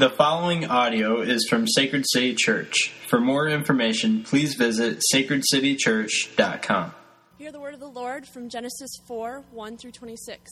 [0.00, 2.90] The following audio is from Sacred City Church.
[3.08, 6.94] For more information, please visit sacredcitychurch.com.
[7.36, 10.50] Hear the word of the Lord from Genesis 4 1 through 26.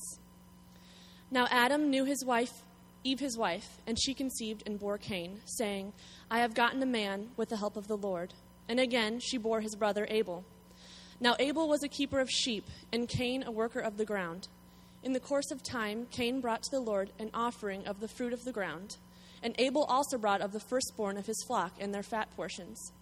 [1.30, 2.53] Now Adam knew his wife,
[3.04, 5.94] Eve his wife, and she conceived and bore Cain, saying,
[6.30, 8.35] I have gotten a man with the help of the Lord.
[8.69, 10.44] And again she bore his brother Abel.
[11.21, 14.49] Now Abel was a keeper of sheep, and Cain a worker of the ground.
[15.03, 18.34] In the course of time, Cain brought to the Lord an offering of the fruit
[18.34, 18.98] of the ground,
[19.43, 22.92] and Abel also brought of the firstborn of his flock and their fat portions.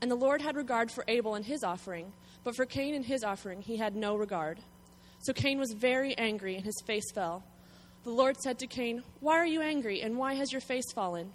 [0.00, 3.24] And the Lord had regard for Abel and his offering, but for Cain and his
[3.24, 4.60] offering he had no regard.
[5.20, 7.44] So Cain was very angry, and his face fell.
[8.02, 11.32] The Lord said to Cain, Why are you angry, and why has your face fallen?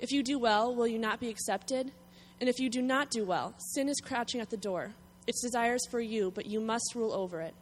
[0.00, 1.92] If you do well, will you not be accepted?
[2.40, 4.94] And if you do not do well, sin is crouching at the door.
[5.26, 7.54] Its desires for you, but you must rule over it.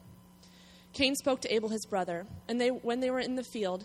[0.92, 3.84] Cain spoke to Abel his brother, and they, when they were in the field,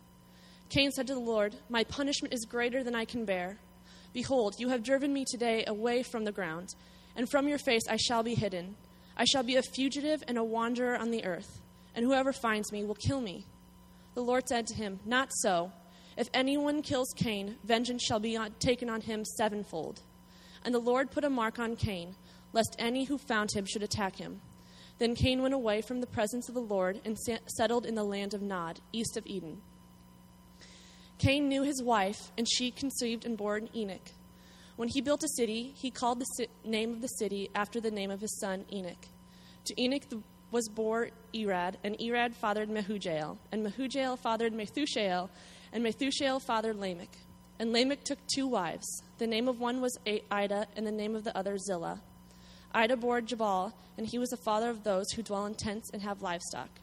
[0.71, 3.57] Cain said to the Lord, My punishment is greater than I can bear.
[4.13, 6.75] Behold, you have driven me today away from the ground,
[7.13, 8.77] and from your face I shall be hidden.
[9.17, 11.59] I shall be a fugitive and a wanderer on the earth,
[11.93, 13.45] and whoever finds me will kill me.
[14.13, 15.73] The Lord said to him, Not so.
[16.15, 19.99] If anyone kills Cain, vengeance shall be taken on him sevenfold.
[20.63, 22.15] And the Lord put a mark on Cain,
[22.53, 24.39] lest any who found him should attack him.
[24.99, 28.33] Then Cain went away from the presence of the Lord and settled in the land
[28.33, 29.61] of Nod, east of Eden.
[31.21, 34.09] Cain knew his wife, and she conceived and bore Enoch.
[34.75, 38.09] When he built a city, he called the name of the city after the name
[38.09, 39.05] of his son Enoch.
[39.65, 40.01] To Enoch
[40.49, 45.29] was born Irad, and Irad fathered Mehujael, and Mehujael fathered Methushael,
[45.71, 47.15] and Methushael fathered Lamech.
[47.59, 49.03] And Lamech took two wives.
[49.19, 49.99] The name of one was
[50.31, 52.01] Adah, and the name of the other Zillah.
[52.73, 56.01] Adah bore Jabal, and he was the father of those who dwell in tents and
[56.01, 56.80] have livestock.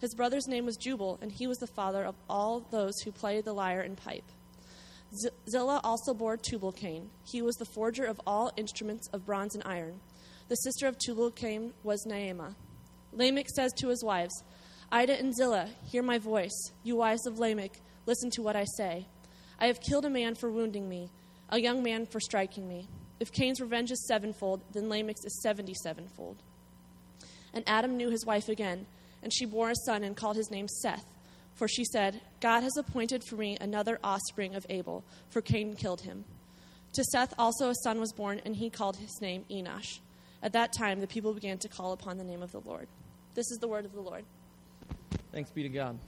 [0.00, 3.40] His brother's name was Jubal, and he was the father of all those who play
[3.40, 4.24] the lyre and pipe.
[5.48, 7.10] Zillah also bore Tubal Cain.
[7.24, 10.00] He was the forger of all instruments of bronze and iron.
[10.48, 12.54] The sister of Tubal Cain was Naamah.
[13.12, 14.42] Lamech says to his wives,
[14.92, 16.72] Adah and Zillah, hear my voice.
[16.82, 19.06] You wives of Lamech, listen to what I say.
[19.58, 21.10] I have killed a man for wounding me,
[21.48, 22.86] a young man for striking me.
[23.18, 26.36] If Cain's revenge is sevenfold, then Lamech's is seventy sevenfold.
[27.54, 28.86] And Adam knew his wife again,
[29.22, 31.04] and she bore a son and called his name Seth.
[31.54, 36.02] For she said, God has appointed for me another offspring of Abel, for Cain killed
[36.02, 36.24] him.
[36.92, 40.00] To Seth also a son was born, and he called his name Enosh.
[40.42, 42.88] At that time, the people began to call upon the name of the Lord.
[43.34, 44.24] This is the word of the Lord.
[45.32, 45.98] Thanks be to God.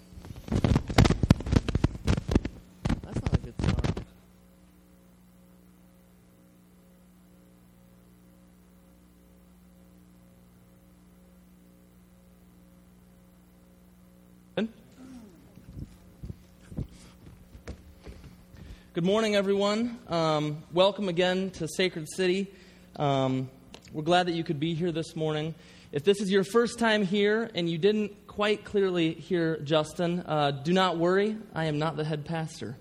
[18.98, 19.97] Good morning, everyone.
[20.09, 22.53] Um, welcome again to Sacred City.
[22.97, 23.48] Um,
[23.92, 25.54] we're glad that you could be here this morning.
[25.92, 30.50] If this is your first time here and you didn't quite clearly hear Justin, uh,
[30.50, 31.37] do not worry.
[31.54, 32.76] I am not the head pastor.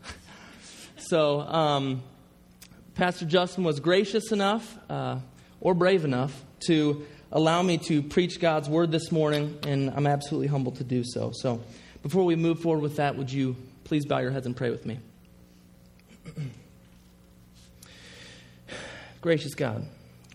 [0.97, 2.01] so, um,
[2.95, 5.19] Pastor Justin was gracious enough uh,
[5.61, 10.47] or brave enough to allow me to preach God's word this morning, and I'm absolutely
[10.47, 11.29] humbled to do so.
[11.31, 11.61] So,
[12.01, 14.83] before we move forward with that, would you please bow your heads and pray with
[14.83, 14.97] me?
[19.21, 19.85] Gracious God,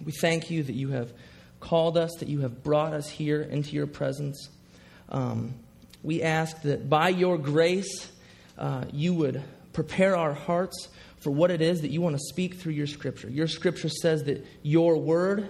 [0.05, 1.13] we thank you that you have
[1.61, 4.49] called us, that you have brought us here into your presence.
[5.09, 5.55] Um,
[6.03, 8.11] we ask that by your grace,
[8.59, 9.43] uh, you would
[9.73, 10.89] prepare our hearts
[11.21, 13.31] for what it is that you want to speak through your scripture.
[13.31, 15.49] Your scripture says that your word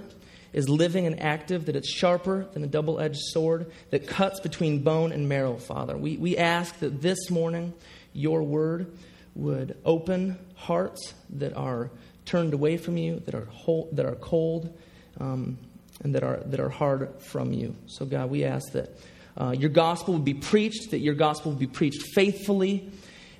[0.53, 4.83] is living and active, that it's sharper than a double edged sword, that cuts between
[4.83, 5.97] bone and marrow, Father.
[5.97, 7.73] We, we ask that this morning
[8.12, 8.93] your word
[9.34, 11.90] would open hearts that are
[12.25, 14.76] turned away from you, that are, whole, that are cold,
[15.20, 15.58] um,
[16.02, 17.75] and that are, that are hard from you.
[17.87, 18.96] So, God, we ask that
[19.37, 22.90] uh, your gospel would be preached, that your gospel would be preached faithfully,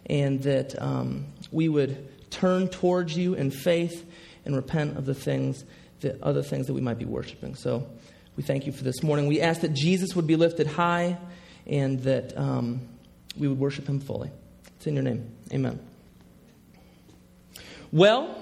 [0.07, 4.09] and that um, we would turn towards you in faith
[4.45, 5.65] and repent of the things,
[6.01, 7.55] the other things that we might be worshiping.
[7.55, 7.87] So,
[8.37, 9.27] we thank you for this morning.
[9.27, 11.19] We ask that Jesus would be lifted high
[11.67, 12.81] and that um,
[13.37, 14.31] we would worship him fully.
[14.83, 15.31] It's in your name.
[15.53, 15.79] Amen.
[17.93, 18.37] Well,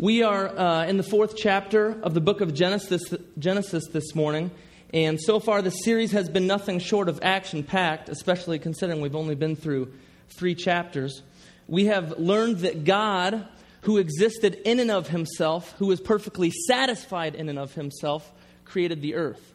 [0.00, 3.02] We are uh, in the fourth chapter of the book of Genesis,
[3.36, 4.52] Genesis this morning,
[4.94, 9.16] and so far the series has been nothing short of action packed, especially considering we've
[9.16, 9.92] only been through
[10.28, 11.24] three chapters.
[11.66, 13.48] We have learned that God,
[13.82, 18.32] who existed in and of himself, who was perfectly satisfied in and of himself,
[18.64, 19.52] created the earth.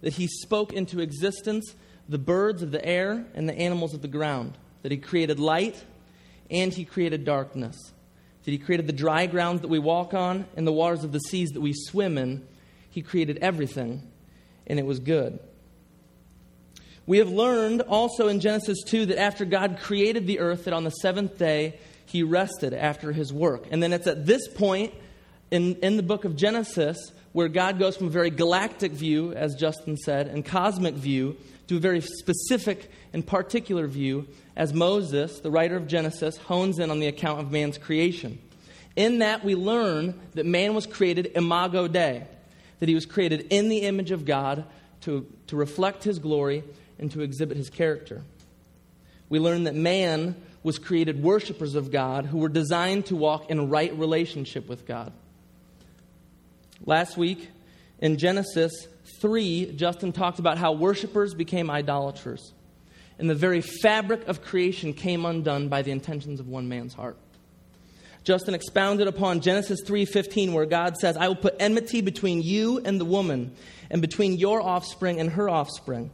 [0.00, 1.74] That he spoke into existence
[2.08, 4.56] the birds of the air and the animals of the ground.
[4.82, 5.82] That he created light
[6.50, 7.76] and he created darkness.
[8.44, 11.20] That he created the dry ground that we walk on and the waters of the
[11.20, 12.46] seas that we swim in.
[12.90, 14.02] He created everything,
[14.66, 15.38] and it was good.
[17.06, 20.84] We have learned also in Genesis 2 that after God created the earth, that on
[20.84, 23.66] the seventh day he rested after his work.
[23.70, 24.92] And then it's at this point
[25.50, 26.98] in, in the book of Genesis
[27.32, 31.36] where God goes from a very galactic view, as Justin said, and cosmic view
[31.68, 36.90] to a very specific and particular view as Moses, the writer of Genesis, hones in
[36.90, 38.38] on the account of man's creation.
[38.96, 42.26] In that, we learn that man was created imago Dei,
[42.80, 44.64] that he was created in the image of God
[45.02, 46.62] to, to reflect his glory
[46.98, 48.22] and to exhibit his character.
[49.28, 53.70] We learn that man was created worshipers of God who were designed to walk in
[53.70, 55.12] right relationship with God.
[56.84, 57.48] Last week
[57.98, 58.86] in Genesis
[59.20, 62.52] 3, Justin talked about how worshipers became idolaters.
[63.18, 67.16] And the very fabric of creation came undone by the intentions of one man's heart.
[68.24, 73.00] Justin expounded upon Genesis 3:15 where God says, "I will put enmity between you and
[73.00, 73.52] the woman,
[73.90, 76.10] and between your offspring and her offspring.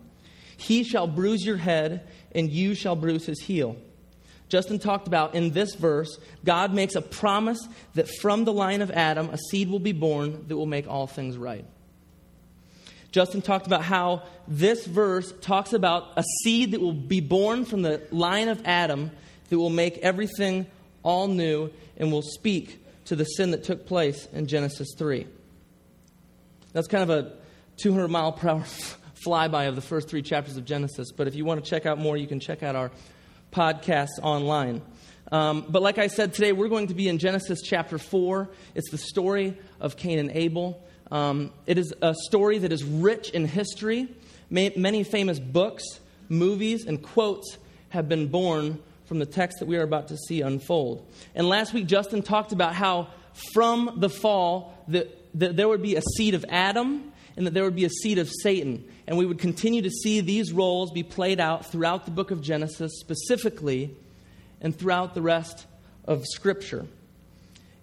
[0.56, 2.03] He shall bruise your head,
[2.33, 3.77] and you shall bruise his heel."
[4.49, 8.91] Justin talked about in this verse, God makes a promise that from the line of
[8.91, 11.67] Adam, a seed will be born that will make all things right.
[13.19, 17.82] Justin talked about how this verse talks about a seed that will be born from
[17.82, 19.11] the line of Adam
[19.49, 20.69] that will make everything
[21.03, 25.26] all new and will speak to the sin that took place in Genesis 3.
[26.73, 27.32] That's kind of a
[27.79, 28.61] 200 mile per hour
[29.26, 31.99] flyby of the first three chapters of Genesis, but if you want to check out
[31.99, 32.93] more, you can check out our
[33.50, 34.81] podcasts online.
[35.32, 38.49] Um, but like I said, today we're going to be in Genesis chapter 4.
[38.76, 40.85] It's the story of Cain and Abel.
[41.10, 44.08] Um, it is a story that is rich in history.
[44.50, 45.84] many famous books,
[46.28, 47.56] movies, and quotes
[47.90, 51.06] have been born from the text that we are about to see unfold.
[51.34, 53.08] And last week, Justin talked about how
[53.52, 57.76] from the fall, that there would be a seed of Adam and that there would
[57.76, 58.84] be a seed of Satan.
[59.06, 62.43] And we would continue to see these roles be played out throughout the book of
[62.43, 63.94] Genesis, specifically,
[64.60, 65.66] and throughout the rest
[66.05, 66.87] of Scripture.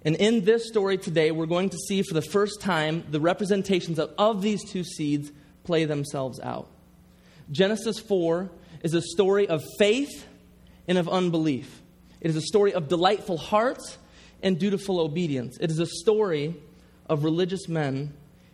[0.06, 3.98] And in this story today, we're going to see for the first time the representations
[3.98, 5.32] of, of these two seeds
[5.64, 6.70] play themselves out.
[7.52, 8.52] Genesis 4
[8.84, 10.28] is a story of faith
[10.88, 11.82] and of unbelief.
[12.22, 13.98] It is a story of delightful hearts
[14.44, 15.58] and dutiful obedience.
[15.60, 16.56] It is a story
[17.08, 18.14] of religious men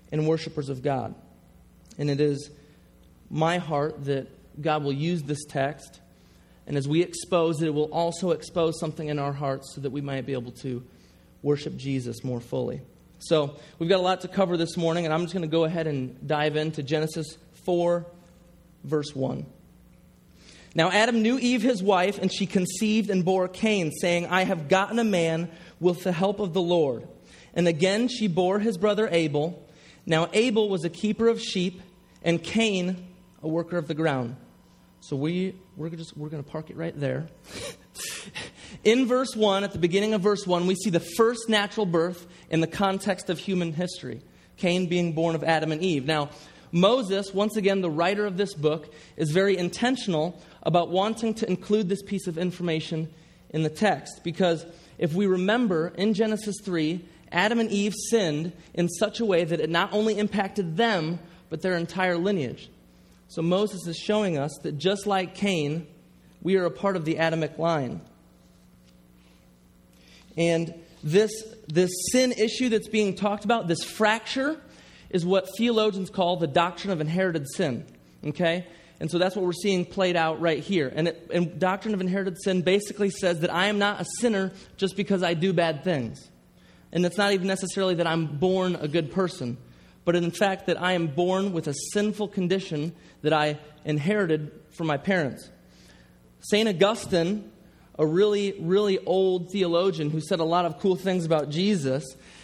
[0.09, 1.15] and worshipers of God.
[1.97, 2.49] And it is
[3.29, 4.27] my heart that
[4.61, 5.99] God will use this text,
[6.67, 9.91] and as we expose it, it will also expose something in our hearts so that
[9.91, 10.83] we might be able to
[11.41, 12.81] worship Jesus more fully.
[13.19, 15.63] So, we've got a lot to cover this morning, and I'm just going to go
[15.63, 18.05] ahead and dive into Genesis 4,
[18.83, 19.45] verse 1.
[20.73, 24.69] Now, Adam knew Eve, his wife, and she conceived and bore Cain, saying, I have
[24.69, 25.49] gotten a man
[25.79, 27.07] with the help of the Lord.
[27.53, 29.67] And again she bore his brother Abel.
[30.05, 31.81] Now, Abel was a keeper of sheep,
[32.23, 33.05] and Cain
[33.43, 34.35] a worker of the ground.
[35.01, 37.27] So, we, we're, just, we're going to park it right there.
[38.83, 42.25] In verse 1, at the beginning of verse 1, we see the first natural birth
[42.49, 44.21] in the context of human history
[44.57, 46.05] Cain being born of Adam and Eve.
[46.05, 46.29] Now,
[46.71, 51.89] Moses, once again, the writer of this book, is very intentional about wanting to include
[51.89, 53.09] this piece of information
[53.49, 54.65] in the text because
[54.97, 59.59] if we remember in Genesis 3, Adam and Eve sinned in such a way that
[59.59, 62.69] it not only impacted them, but their entire lineage.
[63.27, 65.87] So Moses is showing us that just like Cain,
[66.41, 68.01] we are a part of the Adamic line.
[70.37, 70.73] And
[71.03, 71.31] this,
[71.67, 74.59] this sin issue that's being talked about, this fracture,
[75.09, 77.85] is what theologians call the doctrine of inherited sin.
[78.25, 78.65] Okay?
[78.99, 80.91] And so that's what we're seeing played out right here.
[80.95, 84.51] And, it, and doctrine of inherited sin basically says that I am not a sinner
[84.77, 86.29] just because I do bad things.
[86.91, 89.57] And it's not even necessarily that I'm born a good person,
[90.05, 94.87] but in fact that I am born with a sinful condition that I inherited from
[94.87, 95.49] my parents.
[96.41, 96.67] St.
[96.67, 97.50] Augustine
[98.01, 102.03] a really, really old theologian who said a lot of cool things about Jesus,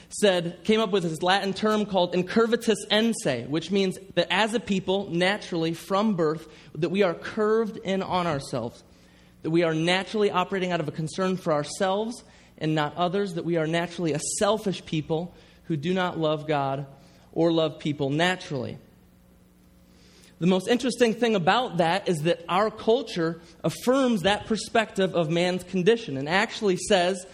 [0.09, 4.53] said, came up with this Latin term called incurvatus in se, which means that as
[4.53, 8.83] a people, naturally, from birth, that we are curved in on ourselves,
[9.41, 12.23] that we are naturally operating out of a concern for ourselves
[12.59, 15.33] and not others, that we are naturally a selfish people
[15.63, 16.85] who do not love God
[17.31, 18.77] or love people naturally.
[20.39, 25.63] The most interesting thing about that is that our culture affirms that perspective of man's
[25.63, 27.25] condition and actually says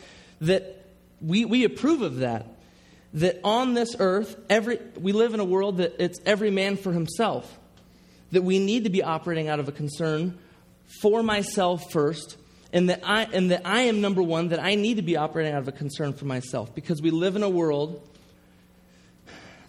[0.42, 0.86] that
[1.22, 2.48] we, we approve of that.
[3.16, 6.92] That on this earth, every, we live in a world that it's every man for
[6.92, 7.60] himself.
[8.32, 10.38] That we need to be operating out of a concern
[11.02, 12.38] for myself first,
[12.72, 15.54] and that I, and that I am number one, that I need to be operating
[15.54, 18.08] out of a concern for myself because we live in a world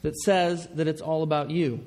[0.02, 1.84] that says that it's all about you.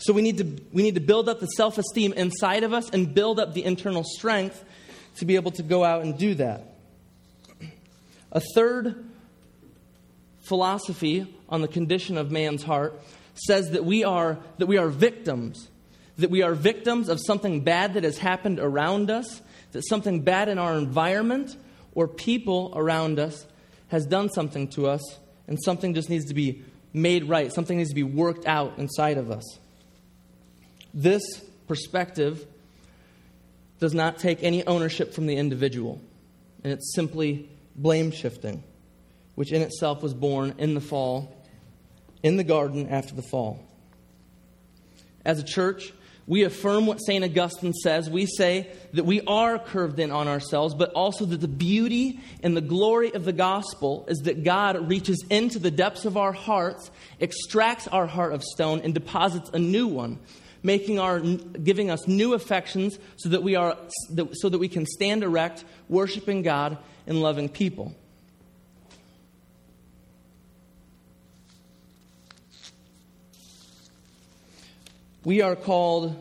[0.00, 2.88] So we need to, we need to build up the self esteem inside of us
[2.90, 4.64] and build up the internal strength
[5.16, 6.74] to be able to go out and do that.
[8.32, 9.04] A third
[10.40, 12.98] philosophy on the condition of man's heart
[13.34, 15.68] says that we are, that we are victims,
[16.16, 19.42] that we are victims of something bad that has happened around us,
[19.72, 21.56] that something bad in our environment
[21.94, 23.46] or people around us
[23.88, 25.02] has done something to us,
[25.46, 29.18] and something just needs to be made right, something needs to be worked out inside
[29.18, 29.59] of us.
[30.92, 31.22] This
[31.68, 32.46] perspective
[33.78, 36.00] does not take any ownership from the individual,
[36.62, 38.62] and it's simply blame shifting,
[39.34, 41.34] which in itself was born in the fall,
[42.22, 43.64] in the garden after the fall.
[45.24, 45.92] As a church,
[46.26, 47.24] we affirm what St.
[47.24, 48.08] Augustine says.
[48.08, 52.56] We say that we are curved in on ourselves, but also that the beauty and
[52.56, 56.90] the glory of the gospel is that God reaches into the depths of our hearts,
[57.20, 60.20] extracts our heart of stone, and deposits a new one
[60.62, 63.76] making our, giving us new affections so that we, are,
[64.32, 67.94] so that we can stand erect, worshiping God and loving people.
[75.24, 76.16] We are called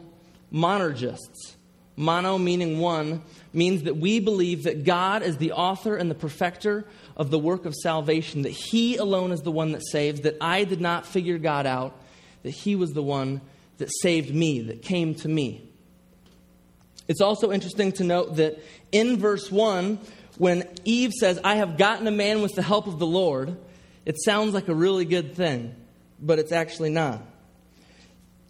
[0.51, 1.55] monergists.
[1.96, 6.86] Mono meaning one means that we believe that God is the author and the perfecter
[7.17, 10.63] of the work of salvation, that He alone is the one that saves, that I
[10.63, 12.00] did not figure God out,
[12.43, 13.41] that He was the one
[13.79, 15.69] that saved me, that came to me.
[17.07, 20.00] It's also interesting to note that in verse 1,
[20.38, 23.57] when Eve says, I have gotten a man with the help of the Lord,
[24.05, 25.75] it sounds like a really good thing,
[26.21, 27.21] but it's actually not.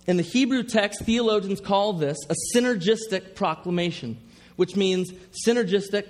[0.05, 4.17] In the Hebrew text, theologians call this a synergistic proclamation,
[4.55, 5.11] which means
[5.47, 6.05] synergistic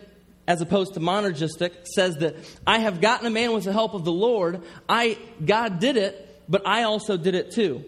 [0.48, 2.36] as opposed to monergistic says that
[2.66, 4.64] I have gotten a man with the help of the Lord.
[4.88, 7.86] I God did it, but I also did it too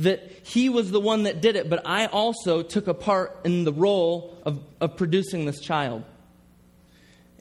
[0.00, 3.64] that he was the one that did it, but I also took a part in
[3.64, 6.04] the role of, of producing this child.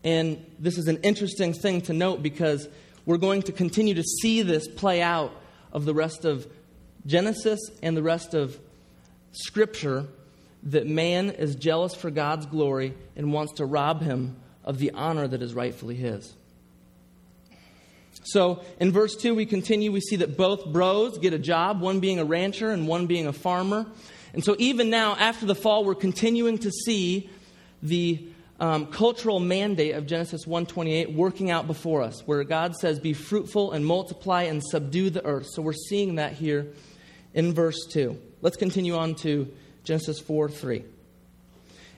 [0.03, 2.67] And this is an interesting thing to note because
[3.05, 5.33] we're going to continue to see this play out
[5.71, 6.47] of the rest of
[7.05, 8.59] Genesis and the rest of
[9.31, 10.05] Scripture
[10.63, 14.35] that man is jealous for God's glory and wants to rob him
[14.65, 16.33] of the honor that is rightfully his.
[18.23, 19.91] So in verse 2, we continue.
[19.91, 23.27] We see that both bros get a job, one being a rancher and one being
[23.27, 23.85] a farmer.
[24.33, 27.29] And so even now, after the fall, we're continuing to see
[27.81, 28.27] the
[28.59, 33.71] um, cultural mandate of Genesis 1:28 working out before us, where God says, "Be fruitful
[33.71, 36.67] and multiply and subdue the earth." So we're seeing that here
[37.33, 38.17] in verse 2.
[38.41, 39.47] Let's continue on to
[39.85, 40.83] Genesis 4:3.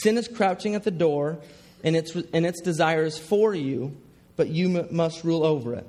[0.00, 1.38] Sin is crouching at the door,
[1.84, 3.96] and its, and its desire is for you,
[4.36, 5.86] but you m- must rule over it.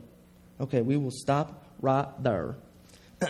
[0.60, 2.56] Okay, we will stop right there.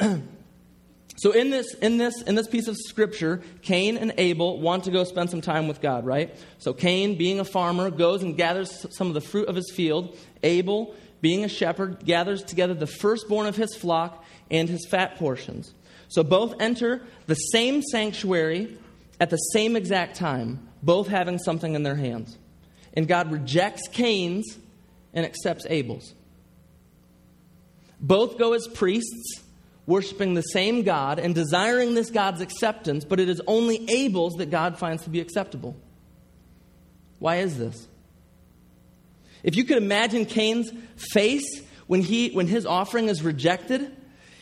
[1.17, 4.91] so in this, in this, in this piece of scripture, Cain and Abel want to
[4.91, 6.35] go spend some time with God, right?
[6.57, 10.17] So Cain, being a farmer, goes and gathers some of the fruit of his field.
[10.41, 15.73] Abel, being a shepherd, gathers together the firstborn of his flock and his fat portions.
[16.07, 18.77] So both enter the same sanctuary
[19.19, 22.37] at the same exact time, both having something in their hands.
[22.93, 24.57] And God rejects Cain's
[25.13, 26.13] and accepts Abel's.
[27.99, 29.41] Both go as priests,
[29.85, 34.49] worshiping the same God and desiring this God's acceptance, but it is only Abel's that
[34.49, 35.75] God finds to be acceptable.
[37.19, 37.87] Why is this?
[39.43, 43.95] If you could imagine Cain's face when, he, when his offering is rejected,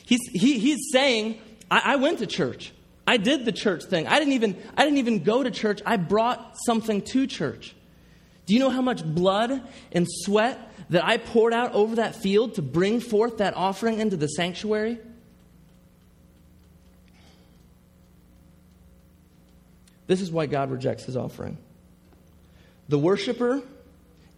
[0.06, 2.72] he's, he, he's saying, I, I went to church.
[3.12, 4.08] I did the church thing.
[4.08, 5.82] I didn't even I didn't even go to church.
[5.86, 7.76] I brought something to church.
[8.46, 10.58] Do you know how much blood and sweat
[10.92, 14.98] that I poured out over that field to bring forth that offering into the sanctuary?
[20.08, 21.58] This is why God rejects his offering.
[22.88, 23.62] The worshiper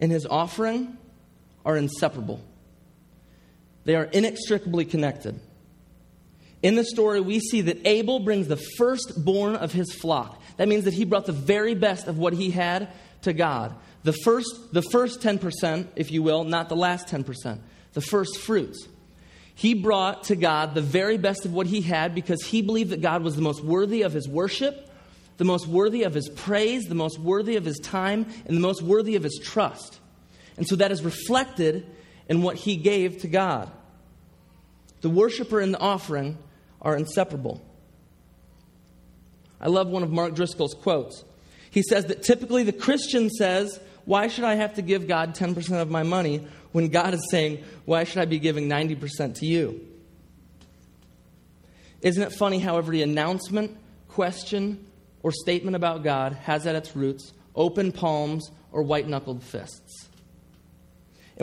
[0.01, 0.97] and his offering
[1.63, 2.41] are inseparable,
[3.85, 5.39] they are inextricably connected.
[6.63, 10.41] In the story, we see that Abel brings the firstborn of his flock.
[10.55, 12.87] That means that he brought the very best of what he had
[13.23, 13.75] to God.
[14.03, 17.59] The first, the first 10%, if you will, not the last 10%,
[17.91, 18.87] the first fruits.
[19.55, 23.01] He brought to God the very best of what he had because he believed that
[23.01, 24.89] God was the most worthy of his worship,
[25.37, 28.81] the most worthy of his praise, the most worthy of his time, and the most
[28.81, 29.99] worthy of his trust.
[30.55, 31.85] And so that is reflected
[32.29, 33.69] in what he gave to God.
[35.01, 36.37] The worshiper and the offering
[36.83, 37.61] are inseparable.
[39.59, 41.23] I love one of Mark Driscoll's quotes.
[41.71, 45.81] He says that typically the Christian says, Why should I have to give God 10%
[45.81, 49.81] of my money when God is saying, Why should I be giving 90% to you?
[52.01, 53.77] Isn't it funny how every announcement,
[54.09, 54.85] question,
[55.23, 60.09] or statement about God has at its roots open palms or white knuckled fists?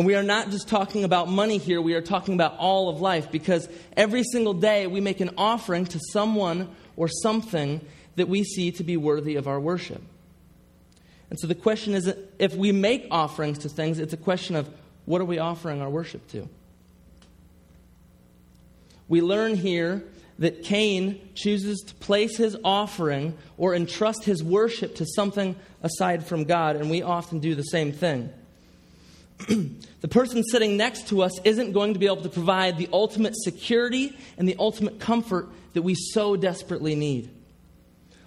[0.00, 3.02] And we are not just talking about money here, we are talking about all of
[3.02, 7.82] life because every single day we make an offering to someone or something
[8.16, 10.00] that we see to be worthy of our worship.
[11.28, 14.70] And so the question is if we make offerings to things, it's a question of
[15.04, 16.48] what are we offering our worship to?
[19.06, 20.02] We learn here
[20.38, 26.44] that Cain chooses to place his offering or entrust his worship to something aside from
[26.44, 28.32] God, and we often do the same thing.
[29.48, 33.34] The person sitting next to us isn't going to be able to provide the ultimate
[33.36, 37.30] security and the ultimate comfort that we so desperately need.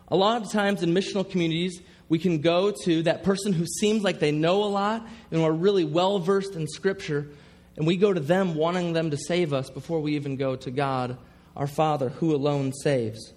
[0.07, 4.03] A lot of times in missional communities, we can go to that person who seems
[4.03, 7.29] like they know a lot and are really well versed in Scripture,
[7.75, 10.71] and we go to them wanting them to save us before we even go to
[10.71, 11.17] God,
[11.55, 13.33] our Father, who alone saves.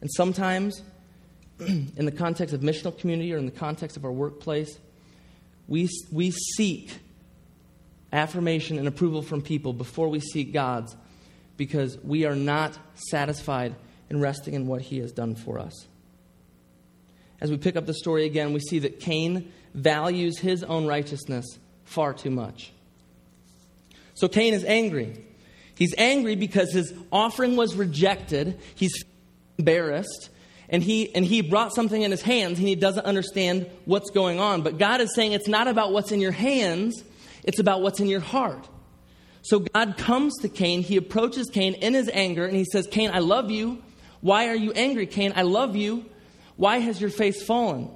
[0.00, 0.82] And sometimes,
[1.58, 4.78] in the context of missional community or in the context of our workplace,
[5.68, 6.98] we, we seek
[8.12, 10.96] affirmation and approval from people before we seek God's
[11.56, 13.74] because we are not satisfied
[14.08, 15.86] in resting in what He has done for us.
[17.40, 21.44] As we pick up the story again, we see that Cain values his own righteousness
[21.84, 22.72] far too much.
[24.14, 25.22] So Cain is angry.
[25.74, 28.58] He's angry because his offering was rejected.
[28.74, 28.94] He's
[29.58, 30.30] embarrassed
[30.68, 34.40] and he and he brought something in his hands and he doesn't understand what's going
[34.40, 34.62] on.
[34.62, 37.04] But god is saying it's not about what's in your hands
[37.44, 38.68] it's about what's in your heart.
[39.42, 43.10] So god comes to cain he approaches cain in his anger and he says cain
[43.12, 43.82] i love you.
[44.20, 45.32] Why are you angry cain?
[45.36, 46.04] I love you.
[46.56, 47.90] Why has your face fallen?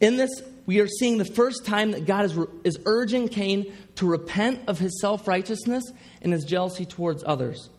[0.00, 4.06] In this we are seeing the first time that god is, is urging cain to
[4.06, 5.84] repent of his self-righteousness
[6.20, 7.70] and his jealousy towards others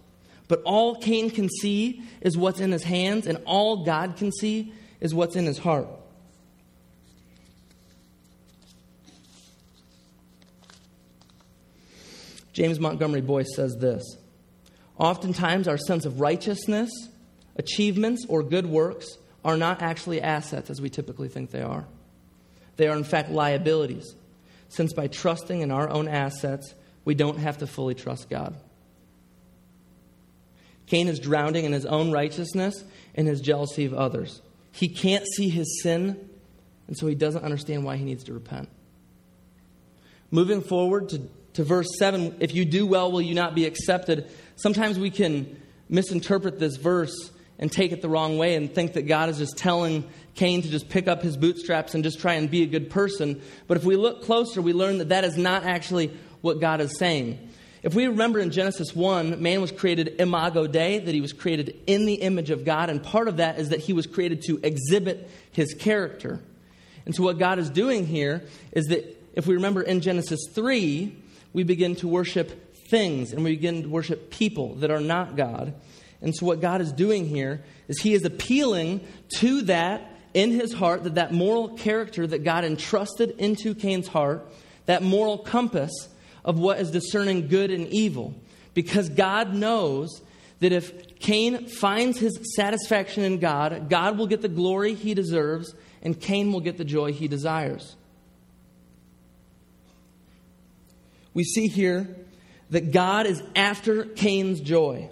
[0.49, 4.73] but all Cain can see is what's in his hands, and all God can see
[4.99, 5.87] is what's in his heart.
[12.51, 14.17] James Montgomery Boice says this
[14.97, 16.89] Oftentimes, our sense of righteousness,
[17.55, 21.85] achievements, or good works are not actually assets as we typically think they are.
[22.75, 24.15] They are, in fact, liabilities,
[24.67, 26.73] since by trusting in our own assets,
[27.05, 28.55] we don't have to fully trust God.
[30.89, 32.83] Cain is drowning in his own righteousness
[33.15, 34.41] and his jealousy of others.
[34.71, 36.29] He can't see his sin,
[36.87, 38.69] and so he doesn't understand why he needs to repent.
[40.31, 41.21] Moving forward to,
[41.53, 44.29] to verse 7 if you do well, will you not be accepted?
[44.55, 49.03] Sometimes we can misinterpret this verse and take it the wrong way and think that
[49.03, 52.49] God is just telling Cain to just pick up his bootstraps and just try and
[52.49, 53.41] be a good person.
[53.67, 56.97] But if we look closer, we learn that that is not actually what God is
[56.97, 57.48] saying.
[57.81, 61.79] If we remember in Genesis 1, man was created imago Dei, that he was created
[61.87, 64.59] in the image of God, and part of that is that he was created to
[64.63, 66.41] exhibit his character.
[67.05, 71.15] And so, what God is doing here is that if we remember in Genesis 3,
[71.53, 75.73] we begin to worship things and we begin to worship people that are not God.
[76.21, 80.73] And so, what God is doing here is He is appealing to that in His
[80.73, 84.45] heart, that that moral character that God entrusted into Cain's heart,
[84.85, 86.09] that moral compass
[86.43, 88.33] of what is discerning good and evil.
[88.73, 90.21] Because God knows
[90.59, 95.73] that if Cain finds his satisfaction in God, God will get the glory he deserves,
[96.01, 97.95] and Cain will get the joy he desires.
[101.33, 102.15] We see here
[102.69, 105.09] that God is after Cain's joy.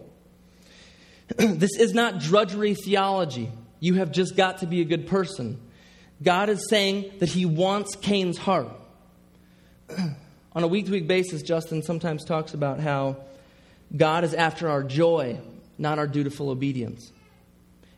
[1.37, 3.51] this is not drudgery theology.
[3.79, 5.59] You have just got to be a good person.
[6.21, 8.71] God is saying that he wants Cain's heart.
[10.57, 13.17] On a week to week basis, Justin sometimes talks about how
[13.95, 15.39] God is after our joy,
[15.77, 17.11] not our dutiful obedience.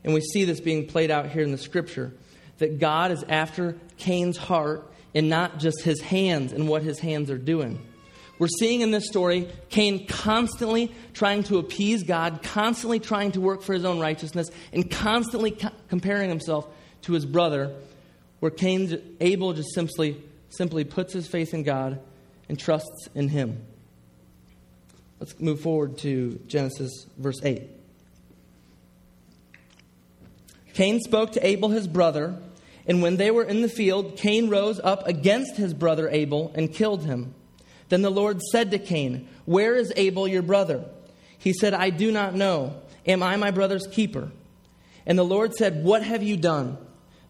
[0.04, 2.12] And we see this being played out here in the scripture
[2.58, 7.32] that God is after Cain's heart and not just his hands and what his hands
[7.32, 7.80] are doing.
[8.40, 13.62] We're seeing in this story Cain constantly trying to appease God, constantly trying to work
[13.62, 16.68] for his own righteousness, and constantly co- comparing himself
[17.04, 17.74] to his brother,
[18.42, 22.02] where Cain's Abel just simply, simply puts his faith in God
[22.50, 23.66] and trusts in him.
[25.20, 27.62] Let's move forward to Genesis verse 8.
[30.74, 32.38] Cain spoke to Abel his brother,
[32.88, 36.74] and when they were in the field, Cain rose up against his brother Abel and
[36.74, 37.34] killed him.
[37.90, 40.86] Then the Lord said to Cain, Where is Abel your brother?
[41.38, 42.82] He said, I do not know.
[43.06, 44.32] Am I my brother's keeper?
[45.06, 46.78] And the Lord said, What have you done?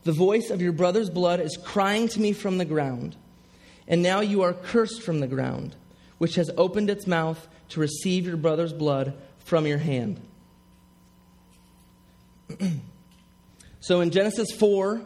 [0.03, 3.15] The voice of your brother's blood is crying to me from the ground.
[3.89, 5.75] And now you are cursed from the ground,
[6.19, 10.21] which has opened its mouth to receive your brother's blood from your hand.
[13.79, 15.01] so in Genesis 4,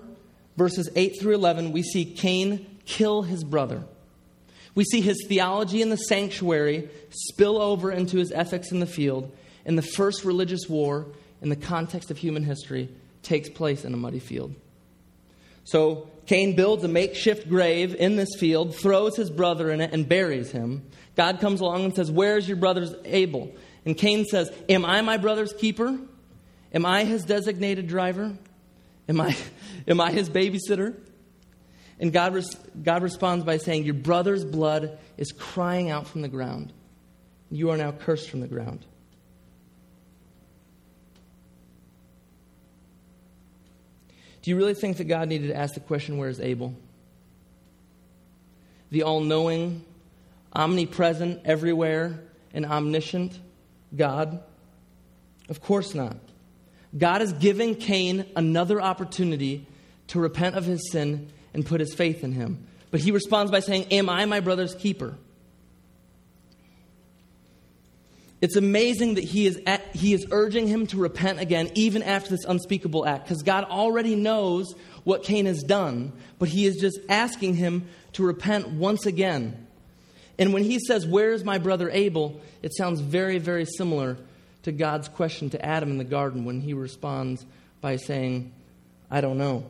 [0.58, 3.84] verses 8 through 11, we see Cain kill his brother.
[4.76, 9.32] We see his theology in the sanctuary spill over into his ethics in the field,
[9.66, 11.08] and the first religious war
[11.42, 12.90] in the context of human history
[13.22, 14.54] takes place in a muddy field.
[15.64, 20.08] So Cain builds a makeshift grave in this field, throws his brother in it, and
[20.08, 20.84] buries him.
[21.16, 23.54] God comes along and says, Where's your brother's Abel?
[23.86, 25.98] And Cain says, Am I my brother's keeper?
[26.74, 28.36] Am I his designated driver?
[29.08, 29.36] Am I,
[29.88, 30.96] am I his babysitter?
[32.00, 36.28] And God, res- God responds by saying, Your brother's blood is crying out from the
[36.28, 36.74] ground.
[37.52, 38.86] You are now cursed from the ground.
[44.44, 46.76] Do you really think that God needed to ask the question, Where is Abel?
[48.92, 49.84] The all knowing,
[50.54, 52.20] omnipresent, everywhere,
[52.54, 53.40] and omniscient
[53.96, 54.44] God?
[55.50, 56.18] Of course not.
[56.96, 59.66] God is giving Cain another opportunity
[60.08, 62.68] to repent of his sin and put his faith in him.
[62.92, 65.16] But he responds by saying, Am I my brother's keeper?
[68.44, 72.30] It's amazing that he is, at, he is urging him to repent again, even after
[72.30, 74.76] this unspeakable act, because God already knows
[75.06, 79.66] what Cain has done, but he is just asking him to repent once again.
[80.38, 82.42] And when he says, Where is my brother Abel?
[82.62, 84.18] it sounds very, very similar
[84.64, 87.46] to God's question to Adam in the garden when he responds
[87.80, 88.52] by saying,
[89.10, 89.66] I don't know.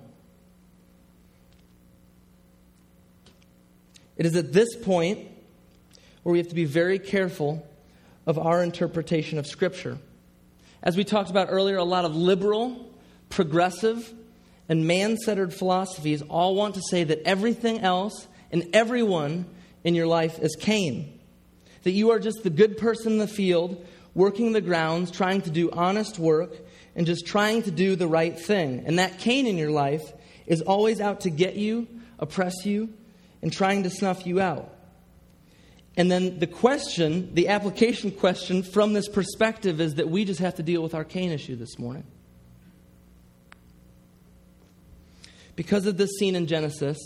[4.18, 5.28] It is at this point
[6.24, 7.68] where we have to be very careful
[8.26, 9.98] of our interpretation of Scripture.
[10.82, 12.92] As we talked about earlier, a lot of liberal,
[13.30, 14.14] progressive,
[14.70, 19.46] and man centered philosophies all want to say that everything else and everyone
[19.84, 21.20] in your life is Cain.
[21.84, 25.50] That you are just the good person in the field, working the grounds, trying to
[25.50, 26.54] do honest work,
[26.96, 28.84] and just trying to do the right thing.
[28.86, 30.14] And that Cain in your life
[30.46, 31.88] is always out to get you,
[32.20, 32.94] oppress you,
[33.42, 34.73] and trying to snuff you out.
[35.96, 40.56] And then the question, the application question from this perspective is that we just have
[40.56, 42.06] to deal with our Cain issue this morning.
[45.56, 46.98] Because of this scene in Genesis,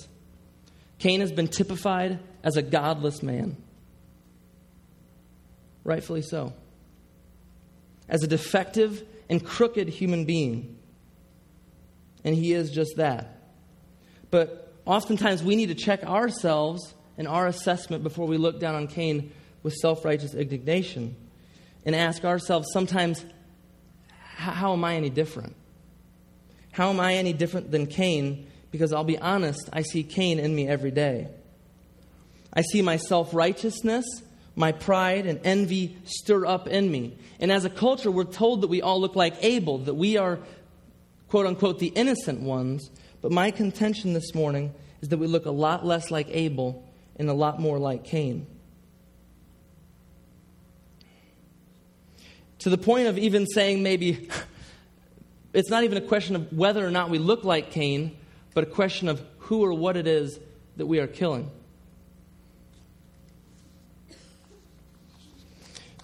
[1.00, 3.58] Cain has been typified as a godless man.
[5.84, 6.54] Rightfully so.
[8.08, 10.78] As a defective and crooked human being.
[12.24, 13.42] And he is just that.
[14.32, 18.88] But oftentimes we need to check ourselves and our assessment before we look down on
[18.88, 19.32] Cain
[19.64, 21.16] with self righteous indignation
[21.86, 23.26] and ask ourselves sometimes,
[24.20, 25.56] how am I any different?
[26.72, 28.48] How am I any different than Cain?
[28.72, 31.28] Because I'll be honest, I see Cain in me every day.
[32.54, 34.06] I see my self righteousness,
[34.56, 37.18] my pride, and envy stir up in me.
[37.40, 40.40] And as a culture, we're told that we all look like Abel, that we are,
[41.30, 42.90] quote unquote, the innocent ones.
[43.22, 46.87] But my contention this morning is that we look a lot less like Abel
[47.18, 48.48] and a lot more like Cain.
[52.60, 54.30] To the point of even saying maybe
[55.54, 58.18] it's not even a question of whether or not we look like Cain,
[58.54, 60.40] but a question of who or what it is
[60.78, 61.50] that we are killing.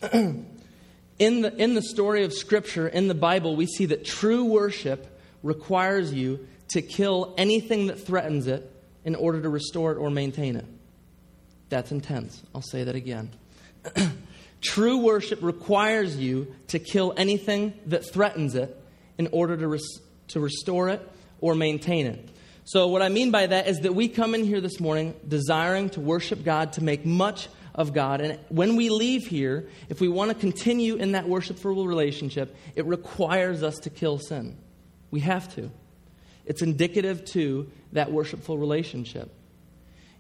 [0.14, 0.46] in,
[1.20, 6.14] the, in the story of Scripture, in the Bible, we see that true worship requires
[6.14, 8.70] you to kill anything that threatens it
[9.06, 10.66] in order to restore it or maintain it.
[11.74, 12.40] That's intense.
[12.54, 13.32] I'll say that again.
[14.62, 18.80] True worship requires you to kill anything that threatens it
[19.18, 21.02] in order to, res- to restore it
[21.42, 22.30] or maintain it.
[22.64, 25.90] So, what I mean by that is that we come in here this morning desiring
[25.90, 28.22] to worship God, to make much of God.
[28.22, 32.86] And when we leave here, if we want to continue in that worshipful relationship, it
[32.86, 34.58] requires us to kill sin.
[35.10, 35.72] We have to.
[36.46, 39.32] It's indicative to that worshipful relationship.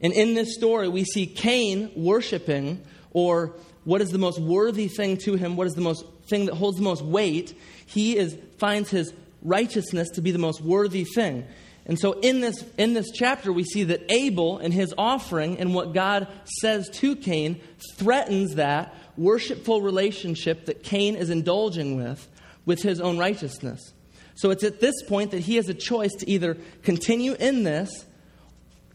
[0.01, 3.53] And in this story, we see Cain worshiping, or
[3.83, 6.77] what is the most worthy thing to him, what is the most thing that holds
[6.77, 7.57] the most weight.
[7.85, 11.45] He is, finds his righteousness to be the most worthy thing.
[11.85, 15.75] And so in this, in this chapter, we see that Abel and his offering and
[15.75, 16.27] what God
[16.61, 17.59] says to Cain
[17.97, 22.27] threatens that worshipful relationship that Cain is indulging with,
[22.65, 23.93] with his own righteousness.
[24.35, 28.05] So it's at this point that he has a choice to either continue in this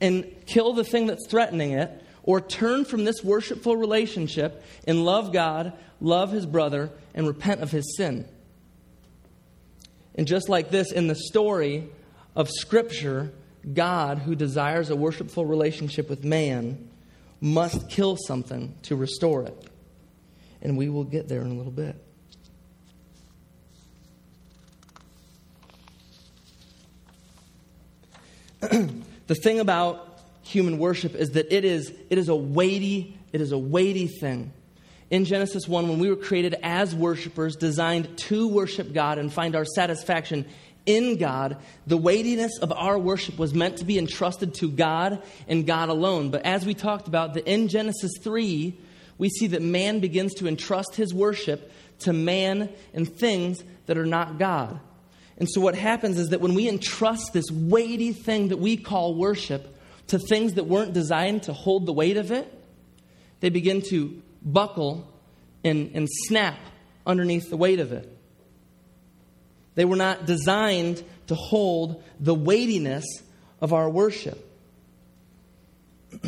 [0.01, 5.33] and kill the thing that's threatening it, or turn from this worshipful relationship and love
[5.33, 8.29] God, love his brother, and repent of his sin.
[10.15, 11.89] And just like this, in the story
[12.35, 13.33] of Scripture,
[13.73, 16.91] God, who desires a worshipful relationship with man,
[17.41, 19.71] must kill something to restore it.
[20.61, 22.05] And we will get there in a little bit.
[29.29, 33.53] the thing about human worship is that it is, it is a weighty, it is
[33.53, 34.53] a weighty thing.
[35.11, 39.55] In Genesis 1, when we were created as worshipers, designed to worship God and find
[39.55, 40.47] our satisfaction
[40.87, 45.67] in God, the weightiness of our worship was meant to be entrusted to God and
[45.67, 46.31] God alone.
[46.31, 48.75] But as we talked about, the, in Genesis 3,
[49.19, 54.07] we see that man begins to entrust his worship to man and things that are
[54.07, 54.81] not God.
[55.39, 59.15] And so what happens is that when we entrust this weighty thing that we call
[59.15, 59.77] worship
[60.09, 62.53] to things that weren't designed to hold the weight of it,
[63.41, 65.09] they begin to buckle
[65.63, 66.59] and, and snap
[67.07, 68.13] underneath the weight of it.
[69.77, 73.05] They were not designed to hold the weightiness
[73.61, 74.45] of our worship.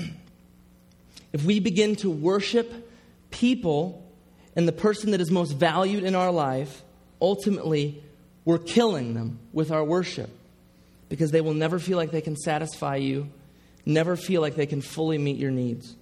[1.33, 2.89] if we begin to worship
[3.33, 4.09] people
[4.55, 6.83] and the person that is most valued in our life,
[7.21, 8.05] ultimately
[8.45, 10.31] we're killing them with our worship
[11.09, 13.29] because they will never feel like they can satisfy you,
[13.85, 15.97] never feel like they can fully meet your needs.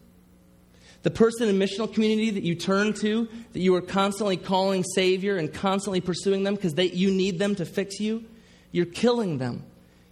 [1.02, 5.36] The person in missional community that you turn to, that you are constantly calling Savior
[5.36, 8.24] and constantly pursuing them because you need them to fix you,
[8.72, 9.64] you're killing them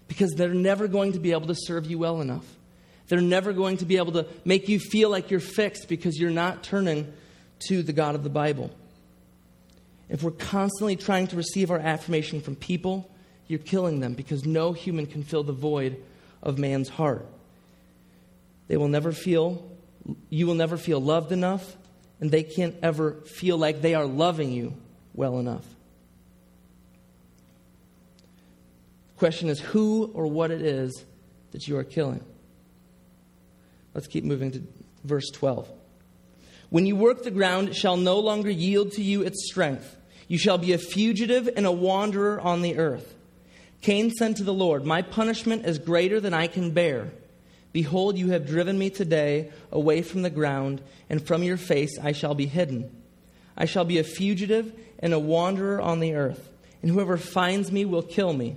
[0.09, 2.47] because they're never going to be able to serve you well enough.
[3.09, 6.31] They're never going to be able to make you feel like you're fixed because you're
[6.31, 7.13] not turning
[7.69, 8.71] to the God of the Bible.
[10.09, 13.11] If we're constantly trying to receive our affirmation from people,
[13.49, 16.03] you're killing them because no human can fill the void
[16.43, 17.27] of man's heart.
[18.69, 19.69] They will never feel,
[20.31, 21.77] you will never feel loved enough,
[22.21, 24.75] and they can't ever feel like they are loving you
[25.15, 25.65] well enough.
[29.09, 31.05] The question is who or what it is
[31.53, 32.23] that you are killing.
[33.95, 34.63] Let's keep moving to
[35.05, 35.69] verse 12.
[36.69, 39.96] When you work the ground, it shall no longer yield to you its strength.
[40.29, 43.15] You shall be a fugitive and a wanderer on the earth.
[43.83, 47.13] Cain said to the Lord, My punishment is greater than I can bear.
[47.73, 52.13] Behold, you have driven me today away from the ground, and from your face I
[52.13, 52.91] shall be hidden.
[53.57, 56.51] I shall be a fugitive and a wanderer on the earth,
[56.83, 58.57] and whoever finds me will kill me.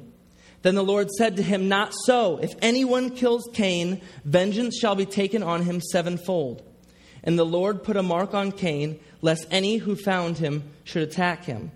[0.62, 2.38] Then the Lord said to him, Not so.
[2.38, 6.63] If anyone kills Cain, vengeance shall be taken on him sevenfold.
[7.23, 11.45] And the Lord put a mark on Cain, lest any who found him should attack
[11.45, 11.71] him.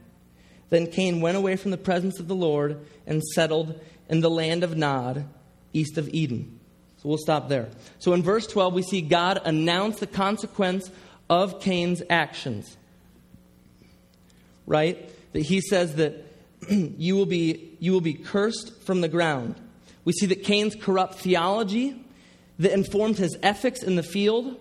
[0.70, 3.80] Then Cain went away from the presence of the Lord and settled
[4.10, 5.26] in the land of Nod,
[5.74, 6.60] east of Eden.
[6.98, 7.70] So we'll stop there.
[8.00, 10.90] So in verse 12, we see God announce the consequence
[11.30, 12.78] of Cain's actions.
[14.66, 15.10] Right?
[15.34, 16.26] That he says that
[16.70, 19.56] you will be you will be cursed from the ground.
[20.06, 22.02] We see that Cain's corrupt theology
[22.60, 24.58] that informed his ethics in the field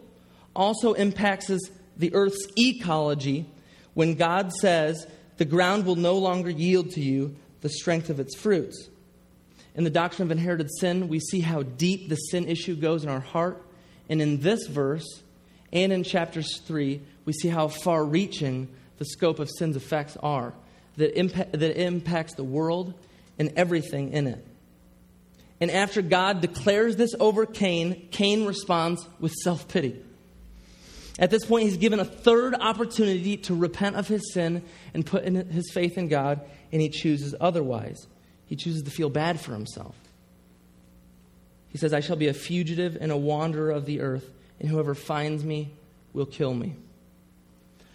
[0.55, 1.51] also impacts
[1.97, 3.47] the earth's ecology
[3.95, 8.37] when God says the ground will no longer yield to you the strength of its
[8.37, 8.89] fruits.
[9.75, 13.09] In the doctrine of inherited sin, we see how deep the sin issue goes in
[13.09, 13.65] our heart.
[14.09, 15.23] And in this verse
[15.73, 20.53] and in chapters 3, we see how far reaching the scope of sin's effects are,
[20.97, 22.93] that, impa- that impacts the world
[23.39, 24.47] and everything in it.
[25.61, 30.03] And after God declares this over Cain, Cain responds with self pity.
[31.19, 34.63] At this point, he's given a third opportunity to repent of his sin
[34.95, 36.41] and put in his faith in God,
[36.73, 38.07] and he chooses otherwise.
[38.47, 39.95] He chooses to feel bad for himself.
[41.69, 44.29] He says, I shall be a fugitive and a wanderer of the earth,
[44.61, 45.73] and whoever finds me
[46.13, 46.77] will kill me.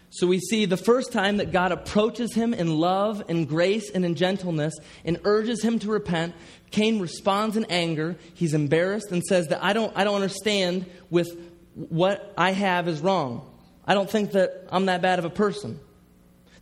[0.09, 4.05] So we see the first time that God approaches him in love and grace and
[4.05, 6.33] in gentleness and urges him to repent.
[6.71, 8.15] Cain responds in anger.
[8.33, 11.29] He's embarrassed and says that I don't, I don't understand with
[11.77, 13.47] what I have is wrong.
[13.85, 15.79] I don't think that I'm that bad of a person.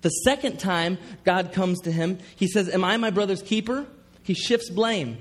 [0.01, 3.88] The second time God comes to him, he says, Am I my brother's keeper?
[4.21, 5.17] He shifts blame.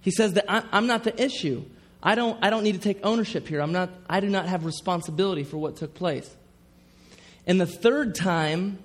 [0.00, 1.64] He says that I, am not the issue.
[2.02, 3.60] I don't, I don't need to take ownership here.
[3.60, 6.28] I'm not, I do not have responsibility for what took place.
[7.46, 8.78] And the third time,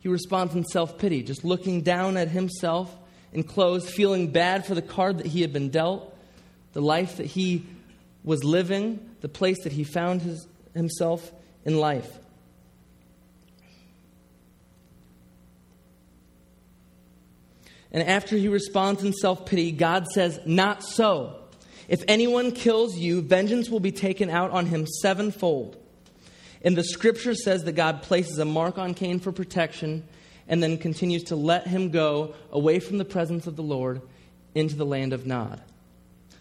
[0.00, 2.94] he responds in self pity, just looking down at himself
[3.32, 6.14] enclosed, feeling bad for the card that he had been dealt,
[6.72, 7.64] the life that he
[8.24, 11.32] was living, the place that he found his, himself
[11.64, 12.18] in life.
[17.92, 21.36] And after he responds in self pity, God says, Not so.
[21.88, 25.76] If anyone kills you, vengeance will be taken out on him sevenfold.
[26.64, 30.04] And the scripture says that God places a mark on Cain for protection
[30.48, 34.00] and then continues to let him go away from the presence of the Lord
[34.54, 35.60] into the land of Nod.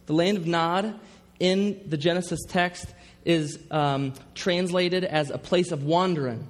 [0.05, 0.99] The land of Nod
[1.41, 2.85] in the Genesis text
[3.25, 6.47] is um, translated as a place of wandering.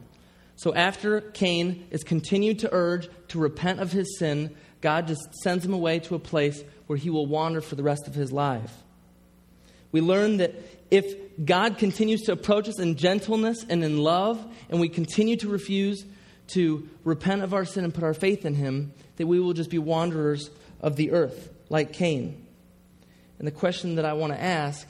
[0.57, 5.65] So after Cain is continued to urge to repent of his sin, God just sends
[5.65, 8.73] him away to a place where he will wander for the rest of his life.
[9.91, 10.55] We learn that
[10.91, 15.47] if God continues to approach us in gentleness and in love, and we continue to
[15.47, 16.05] refuse
[16.47, 19.69] to repent of our sin and put our faith in Him, that we will just
[19.69, 20.49] be wanderers
[20.81, 22.45] of the earth, like Cain.
[23.41, 24.87] And the question that I want to ask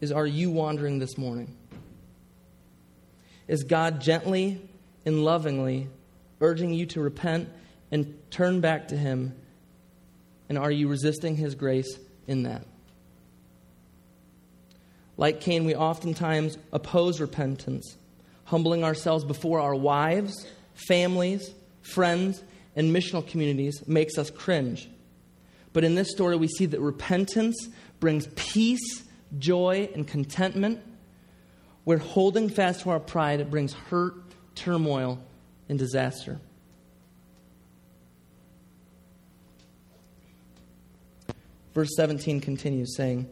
[0.00, 1.54] is Are you wandering this morning?
[3.46, 4.58] Is God gently
[5.04, 5.88] and lovingly
[6.40, 7.50] urging you to repent
[7.90, 9.34] and turn back to Him?
[10.48, 12.64] And are you resisting His grace in that?
[15.18, 17.94] Like Cain, we oftentimes oppose repentance,
[18.44, 22.42] humbling ourselves before our wives, families, friends,
[22.74, 24.88] and missional communities makes us cringe.
[25.72, 27.68] But in this story, we see that repentance
[28.00, 29.04] brings peace,
[29.38, 30.80] joy, and contentment,
[31.84, 34.14] where holding fast to our pride it brings hurt,
[34.54, 35.20] turmoil,
[35.68, 36.40] and disaster.
[41.74, 43.28] Verse 17 continues saying,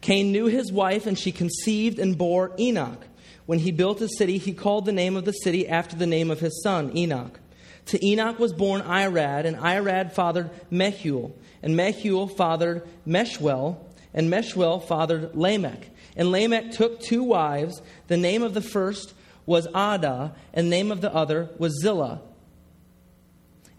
[0.00, 3.06] Cain knew his wife, and she conceived and bore Enoch.
[3.46, 6.30] When he built a city, he called the name of the city after the name
[6.30, 7.40] of his son, Enoch.
[7.86, 13.78] To Enoch was born Irad, and Irad fathered Mehuel, and Mehuel fathered Meshwell,
[14.14, 15.88] and Meshwell fathered Lamech.
[16.16, 17.82] And Lamech took two wives.
[18.06, 19.12] The name of the first
[19.46, 22.22] was Adah, and the name of the other was Zillah.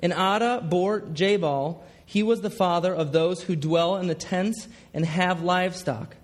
[0.01, 4.67] And Adah bore Jabal, he was the father of those who dwell in the tents
[4.93, 6.15] and have livestock.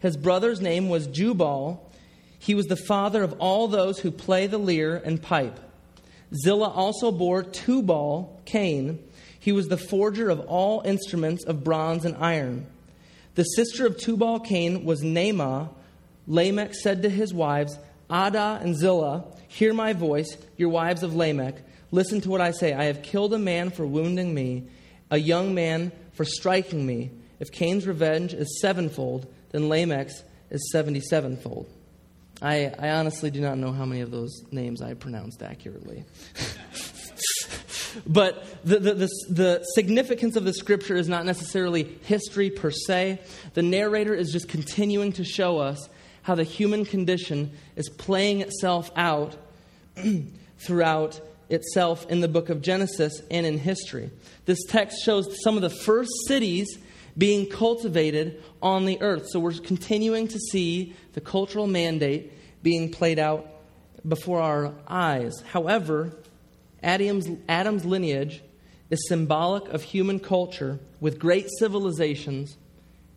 [0.00, 1.90] His brother's name was Jubal.
[2.38, 5.58] He was the father of all those who play the lyre and pipe.
[6.34, 9.02] Zillah also bore Tubal, Cain.
[9.38, 12.66] He was the forger of all instruments of bronze and iron.
[13.34, 15.70] The sister of Tubal Cain was Naamah.
[16.26, 21.56] Lamech said to his wives, Adah and Zillah, Hear my voice, your wives of Lamech.
[21.90, 22.72] Listen to what I say.
[22.72, 24.68] I have killed a man for wounding me
[25.10, 27.10] a young man for striking me.
[27.40, 31.68] If Cain's revenge is sevenfold, then Lamech's is seventy sevenfold.
[32.42, 36.04] I, I honestly do not know how many of those names I pronounced accurately.
[38.06, 43.20] but the, the, the, the, significance of the scripture is not necessarily history per se.
[43.54, 45.88] The narrator is just continuing to show us
[46.22, 49.36] how the human condition is playing itself out
[50.58, 54.10] throughout itself in the book of Genesis and in history.
[54.46, 56.78] This text shows some of the first cities
[57.16, 59.26] being cultivated on the earth.
[59.30, 63.46] So we're continuing to see the cultural mandate being played out
[64.06, 65.32] before our eyes.
[65.46, 66.12] However,
[66.82, 68.42] Adam's, Adam's lineage
[68.88, 72.56] is symbolic of human culture with great civilizations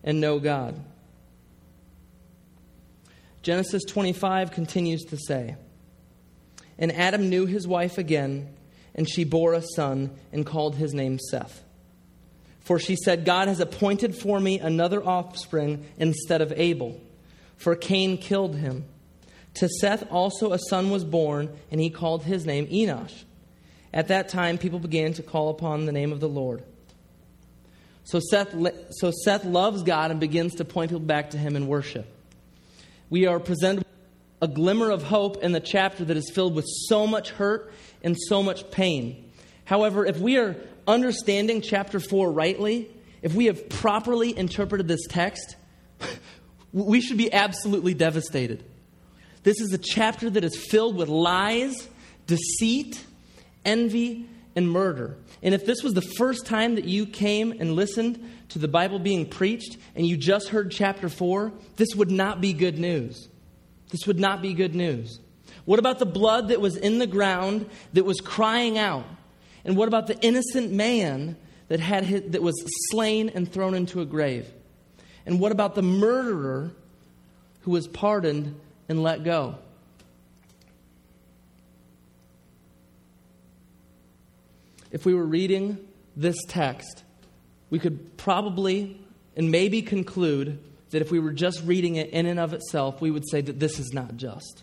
[0.02, 0.82] and no God.
[3.42, 5.56] Genesis 25 continues to say,
[6.78, 8.54] and Adam knew his wife again,
[8.94, 11.63] and she bore a son and called his name Seth.
[12.64, 17.00] For she said, God has appointed for me another offspring instead of Abel,
[17.56, 18.86] for Cain killed him.
[19.54, 23.24] To Seth also a son was born, and he called his name Enosh.
[23.92, 26.64] At that time, people began to call upon the name of the Lord.
[28.02, 28.54] So Seth,
[28.90, 32.06] so Seth loves God and begins to point people back to him in worship.
[33.10, 33.84] We are presented
[34.42, 38.16] a glimmer of hope in the chapter that is filled with so much hurt and
[38.28, 39.30] so much pain.
[39.64, 40.56] However, if we are
[40.86, 42.90] understanding chapter 4 rightly,
[43.22, 45.56] if we have properly interpreted this text,
[46.72, 48.64] we should be absolutely devastated.
[49.42, 51.88] This is a chapter that is filled with lies,
[52.26, 53.04] deceit,
[53.64, 54.26] envy,
[54.56, 55.16] and murder.
[55.42, 58.18] And if this was the first time that you came and listened
[58.50, 62.52] to the Bible being preached and you just heard chapter 4, this would not be
[62.52, 63.28] good news.
[63.90, 65.18] This would not be good news.
[65.64, 69.04] What about the blood that was in the ground that was crying out?
[69.64, 71.36] And what about the innocent man
[71.68, 72.54] that, had that was
[72.90, 74.50] slain and thrown into a grave?
[75.26, 76.72] And what about the murderer
[77.62, 79.56] who was pardoned and let go?
[84.90, 85.78] If we were reading
[86.14, 87.02] this text,
[87.70, 89.00] we could probably
[89.36, 90.58] and maybe conclude
[90.90, 93.58] that if we were just reading it in and of itself, we would say that
[93.58, 94.62] this is not just.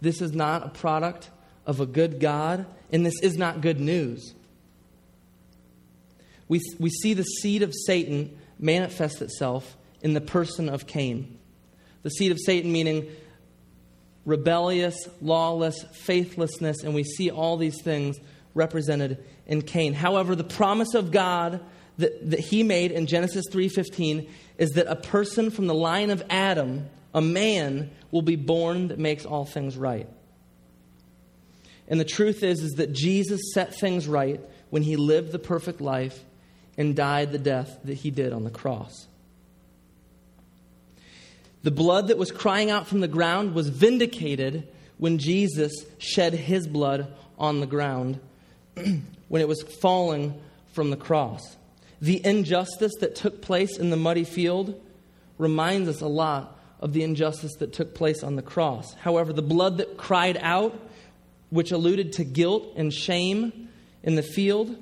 [0.00, 1.30] This is not a product
[1.66, 4.34] of a good God, and this is not good news.
[6.48, 11.38] We, we see the seed of Satan manifest itself in the person of Cain.
[12.02, 13.10] The seed of Satan meaning
[14.24, 18.18] rebellious, lawless, faithlessness, and we see all these things
[18.54, 19.94] represented in Cain.
[19.94, 21.60] However, the promise of God
[21.98, 26.22] that, that he made in Genesis 3:15 is that a person from the line of
[26.30, 30.08] Adam, a man, will be born that makes all things right.
[31.88, 35.80] And the truth is, is that Jesus set things right when he lived the perfect
[35.80, 36.24] life
[36.76, 39.06] and died the death that he did on the cross.
[41.62, 44.68] The blood that was crying out from the ground was vindicated
[44.98, 48.20] when Jesus shed his blood on the ground
[49.28, 50.40] when it was falling
[50.72, 51.56] from the cross.
[52.00, 54.80] The injustice that took place in the muddy field
[55.38, 58.92] reminds us a lot of the injustice that took place on the cross.
[58.94, 60.78] However, the blood that cried out,
[61.54, 63.68] which alluded to guilt and shame
[64.02, 64.76] in the field,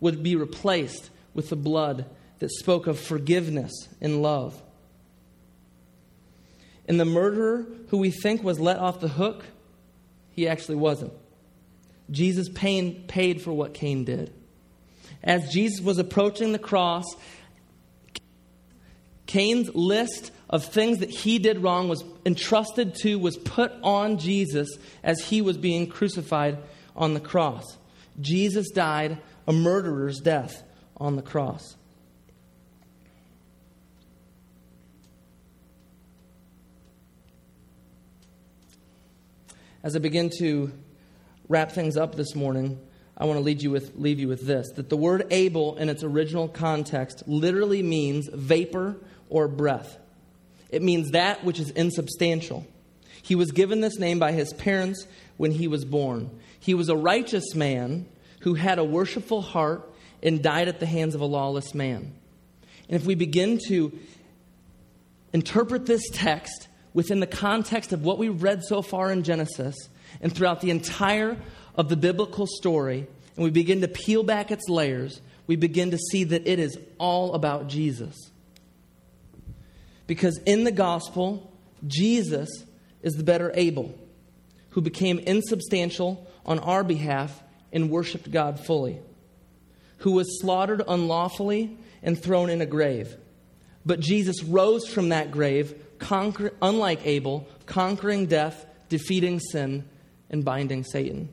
[0.00, 2.06] would be replaced with the blood
[2.40, 4.60] that spoke of forgiveness and love.
[6.88, 9.44] And the murderer, who we think was let off the hook,
[10.32, 11.12] he actually wasn't.
[12.10, 14.32] Jesus pain, paid for what Cain did.
[15.22, 17.04] As Jesus was approaching the cross,
[19.26, 24.68] Cain's list of things that he did wrong was entrusted to, was put on Jesus
[25.02, 26.58] as he was being crucified
[26.96, 27.76] on the cross.
[28.20, 30.62] Jesus died a murderer's death
[30.96, 31.76] on the cross.
[39.82, 40.72] As I begin to
[41.48, 42.80] wrap things up this morning,
[43.16, 45.88] I want to lead you with, leave you with this that the word Abel in
[45.88, 48.96] its original context literally means vapor
[49.28, 49.98] or breath.
[50.70, 52.66] It means that which is insubstantial.
[53.22, 55.06] He was given this name by his parents
[55.36, 56.30] when he was born.
[56.60, 58.06] He was a righteous man
[58.40, 59.90] who had a worshipful heart
[60.22, 62.12] and died at the hands of a lawless man.
[62.88, 63.98] And if we begin to
[65.32, 69.76] interpret this text within the context of what we've read so far in Genesis,
[70.20, 71.36] and throughout the entire
[71.74, 73.06] of the biblical story,
[73.36, 76.78] and we begin to peel back its layers, we begin to see that it is
[76.98, 78.30] all about Jesus.
[80.08, 81.52] Because in the gospel,
[81.86, 82.48] Jesus
[83.02, 83.94] is the better Abel,
[84.70, 87.40] who became insubstantial on our behalf
[87.72, 88.98] and worshiped God fully,
[89.98, 93.16] who was slaughtered unlawfully and thrown in a grave.
[93.84, 99.84] But Jesus rose from that grave, conquer, unlike Abel, conquering death, defeating sin,
[100.30, 101.28] and binding Satan.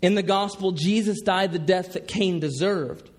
[0.00, 3.10] In the gospel, Jesus died the death that Cain deserved.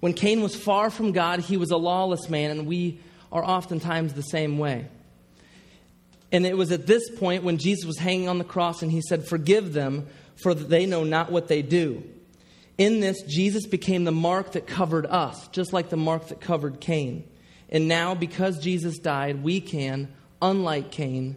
[0.00, 3.00] When Cain was far from God, he was a lawless man, and we
[3.32, 4.86] are oftentimes the same way.
[6.32, 9.00] And it was at this point when Jesus was hanging on the cross and he
[9.00, 12.02] said, Forgive them, for they know not what they do.
[12.78, 16.80] In this, Jesus became the mark that covered us, just like the mark that covered
[16.80, 17.24] Cain.
[17.70, 20.12] And now, because Jesus died, we can,
[20.42, 21.36] unlike Cain,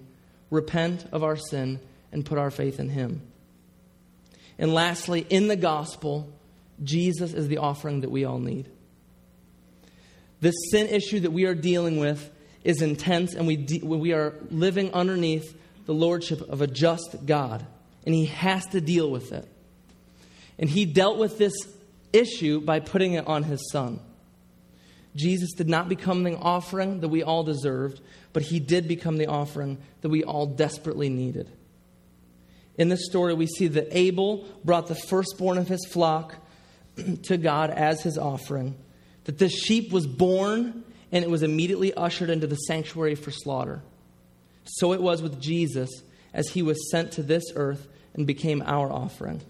[0.50, 1.80] repent of our sin
[2.12, 3.22] and put our faith in Him.
[4.58, 6.30] And lastly, in the gospel,
[6.84, 8.70] Jesus is the offering that we all need.
[10.42, 12.30] This sin issue that we are dealing with
[12.64, 17.66] is intense, and we, de- we are living underneath the lordship of a just God,
[18.06, 19.48] and He has to deal with it.
[20.58, 21.54] And He dealt with this
[22.14, 24.00] issue by putting it on His Son.
[25.16, 28.02] Jesus did not become the offering that we all deserved,
[28.34, 31.50] but He did become the offering that we all desperately needed.
[32.80, 36.36] In this story, we see that Abel brought the firstborn of his flock
[37.24, 38.78] to God as his offering,
[39.26, 43.82] that this sheep was born and it was immediately ushered into the sanctuary for slaughter.
[44.66, 45.90] So it was with Jesus
[46.34, 49.42] as he was sent to this earth and became our offering.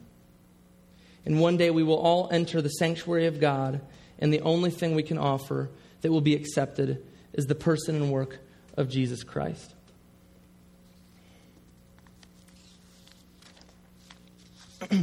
[1.26, 3.82] And one day we will all enter the sanctuary of God,
[4.20, 5.70] and the only thing we can offer
[6.02, 8.40] that will be accepted is the person and work
[8.78, 9.74] of Jesus Christ.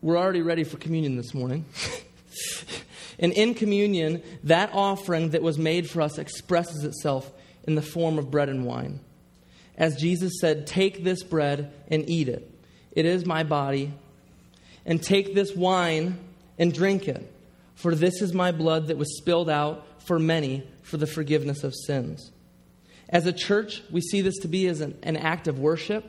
[0.00, 1.66] We're already ready for communion this morning.
[3.18, 7.30] and in communion, that offering that was made for us expresses itself
[7.64, 9.00] in the form of bread and wine.
[9.76, 12.50] As Jesus said, Take this bread and eat it.
[12.92, 13.92] It is my body.
[14.86, 16.18] And take this wine
[16.58, 17.32] and drink it.
[17.74, 21.74] For this is my blood that was spilled out for many for the forgiveness of
[21.74, 22.30] sins.
[23.08, 26.04] As a church, we see this to be as an, an act of worship.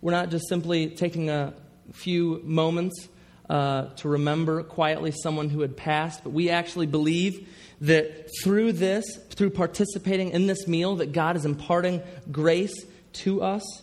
[0.00, 1.54] We're not just simply taking a
[1.92, 3.08] few moments
[3.50, 7.48] uh, to remember quietly someone who had passed, but we actually believe
[7.80, 13.82] that through this, through participating in this meal, that God is imparting grace to us.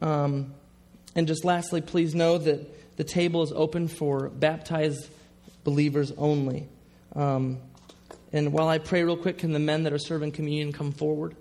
[0.00, 0.54] Um,
[1.14, 5.10] and just lastly, please know that the table is open for baptized
[5.62, 6.66] believers only.
[7.14, 7.58] Um,
[8.32, 11.36] and while I pray real quick, can the men that are serving communion come forward?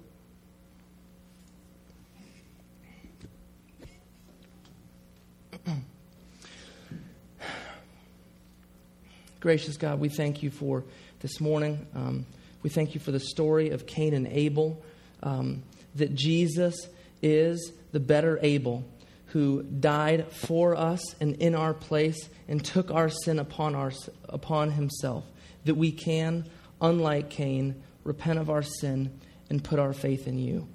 [9.42, 10.84] Gracious God, we thank you for
[11.22, 11.88] this morning.
[11.96, 12.28] Um,
[12.62, 14.80] we thank you for the story of Cain and Abel,
[15.24, 15.64] um,
[15.96, 16.88] that Jesus
[17.24, 18.84] is the better Abel
[19.30, 23.92] who died for us and in our place and took our sin upon, our,
[24.30, 25.26] upon himself,
[25.66, 26.48] that we can,
[26.80, 29.20] unlike Cain, repent of our sin
[29.50, 30.68] and put our faith in you.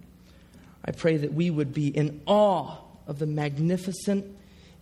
[0.84, 4.26] I pray that we would be in awe of the magnificent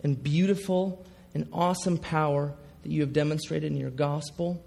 [0.03, 1.05] and beautiful
[1.35, 2.55] and awesome power
[2.85, 4.62] that you have demonstrated in your gospel,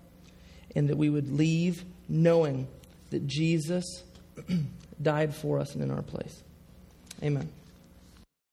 [0.76, 2.68] and that we would leave knowing
[3.12, 4.04] that Jesus
[5.02, 6.44] died for us and in our place.
[7.24, 7.50] Amen.